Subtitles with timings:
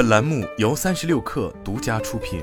[0.00, 2.42] 本栏目由三十六氪独家出品。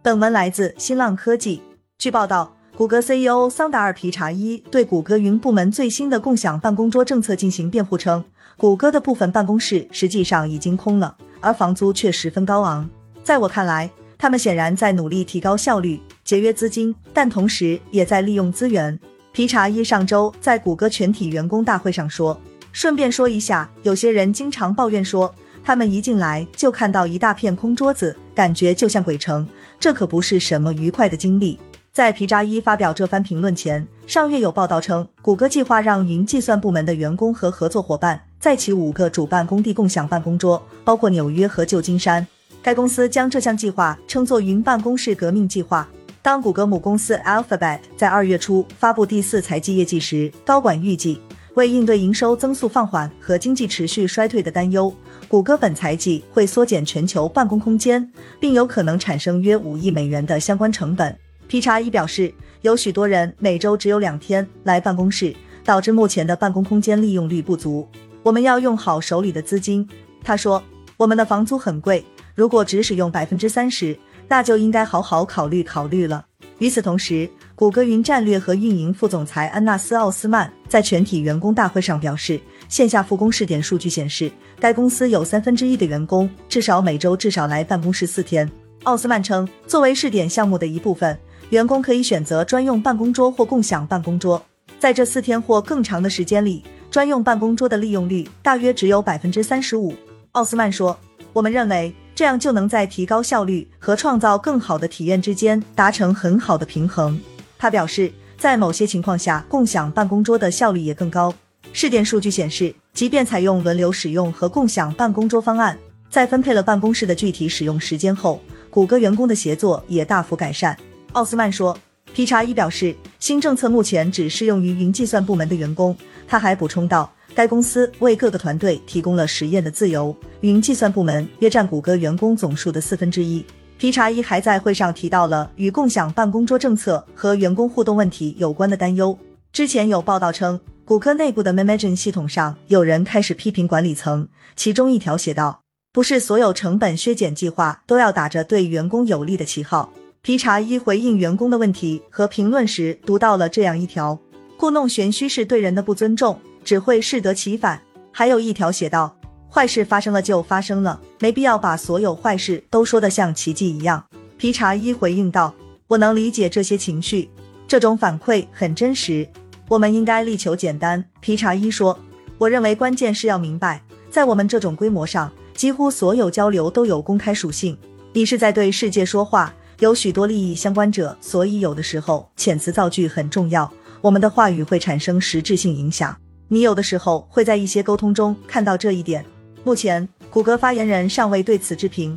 [0.00, 1.60] 本文来自新浪科技。
[1.98, 8.24] 据报道，谷歌 CEO 桑达尔·皮查伊对谷歌云部门最新的共享办公桌政策进行辩护称，
[8.56, 12.88] 谷歌的部分办公室实际上已经空了，而房租却十分高昂。
[13.22, 18.98] 在我看来，他们显然在努力提高效率、节约资金，但同时也在利用资源。
[19.32, 22.38] 皮查伊上周在谷歌全体员工大会上说
[22.72, 25.32] ：“顺便说一下，有些人经常抱怨说，
[25.62, 29.46] 他们一进来就看到一大片空桌子，感觉就像鬼城，
[29.78, 31.58] 这可不是什么愉快的经历。”
[31.92, 42.26] 在皮扎伊发表这番评论前，上月有报道称，谷歌计划让云计算部门的员工和合作伙伴在其五个主办工地共享办公桌，包括纽约和旧金山。
[42.62, 45.86] 该公司将这项计划称作“云办公室革命计划”。
[46.22, 51.20] 当谷歌母公司 Alphabet 在二月初发布第四财季业绩时，高管预计，
[51.54, 54.92] 为应对营收增速放缓和经济持续衰退的担忧，
[55.28, 61.14] 谷歌本财季会缩减全球办公空间，并有可能产生约五亿美元的相关成本。
[61.48, 67.86] 皮查伊表示，有许多人每周只有两天来办公室，导致目前的办公空间利用率不足。
[68.22, 69.86] 我们要用好手里的资金。
[70.24, 70.62] 他说，
[70.96, 72.02] 我们的房租很贵，
[72.34, 73.94] 如果只使用百分之三十，
[74.28, 76.24] 那就应该好好考虑考虑了。
[76.62, 88.48] 与此同时，谷歌云战略和运营副总裁安纳斯·奥斯曼在全体员工大会上表示，线下复工试点数据显示，该公司有三分之一的员工至少每周至少来办公室四天。
[88.84, 91.18] 奥斯曼称，作为试点项目的一部分。
[91.50, 94.40] 员工可以选择专用办公桌或共享办公桌，
[94.78, 99.92] 在这四天或更长的时间里，专用办公桌的利用率大约只有百分之三十五。
[100.30, 100.96] 奥斯曼说
[101.34, 107.18] ：“我们认为这样就能在提高效率和创造更好的体验之间达成很好的平衡。”
[107.58, 111.32] 他表示，在某些情况下，共享办公桌的效率也更高。
[111.72, 115.78] 试点数据显示，即便采用轮流使用和共享办公桌方案，
[116.10, 120.76] 在分配了办公室的具体使用时间后，谷歌员工的协作也大幅改善。
[121.12, 121.76] 奥斯曼说，
[122.12, 125.96] 皮查伊表示，新政策目前只适用于云计算部门的员工。
[126.26, 130.12] 他还补充道，该公司为各个团队提供了实验的自由。
[130.40, 133.46] 云计算部门约占谷歌员工总数的四分之一。
[133.78, 139.16] 皮查伊还在会上提到了与共享办公桌政策和员工互动问题有关的担忧。
[139.52, 145.60] 之前有报道称，谷歌内部的 Management 系统上有人开始批评管理层，其中一条写道
[145.94, 149.92] ：“不是所有成本削减计划都要打着对员工有利的旗号。”
[150.24, 154.16] 皮查伊回应员工的问题和评论时，读到了这样一条
[154.56, 159.16] ：“故弄玄虚是对人的不尊重，只会适得其反。”还有一条写道
[159.50, 164.04] ：“坏事发生了就发生了，没必要把所有坏事都说得像奇迹一样。”
[164.38, 165.52] 皮查伊回应道
[165.88, 167.28] ：“我能理解这些情绪，
[167.66, 169.28] 这种反馈很真实。
[169.66, 171.98] 我们应该力求简单。”皮查伊说
[172.38, 177.76] ：“我认为关键是要明白，在我们这种规模上，几乎所有交流都有公开属性。
[178.12, 183.68] 你是在对世界说话。”有许多利益相关者，所以有的时候遣词造句很重要。
[184.00, 186.16] 我们的话语会产生实质性影响。
[186.46, 189.24] 你有的时候会在一些沟通中看到这一点。
[189.64, 192.16] 目前，谷歌发言人尚未对此置评。